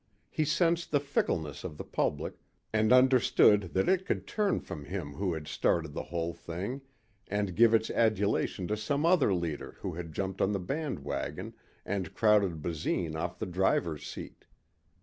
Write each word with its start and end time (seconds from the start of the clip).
He 0.31 0.45
sensed 0.45 0.89
the 0.89 0.99
fickleness 0.99 1.63
of 1.63 1.77
the 1.77 1.83
public 1.83 2.33
and 2.73 2.91
understood 2.91 3.75
that 3.75 3.87
it 3.87 4.03
could 4.03 4.25
turn 4.25 4.59
from 4.59 4.85
him 4.85 5.13
who 5.13 5.33
had 5.35 5.47
started 5.47 5.93
the 5.93 6.05
whole 6.09 6.33
thing 6.33 6.81
and 7.27 7.55
give 7.55 7.71
its 7.71 7.91
adulation 7.91 8.67
to 8.69 8.75
some 8.77 9.05
other 9.05 9.31
leader 9.31 9.77
who 9.81 9.93
had 9.93 10.11
jumped 10.11 10.41
on 10.41 10.53
the 10.53 10.59
band 10.59 11.03
wagon 11.05 11.53
and 11.85 12.15
crowded 12.15 12.63
Basine 12.63 13.15
off 13.15 13.37
the 13.37 13.45
driver's 13.45 14.03
seat. 14.07 14.45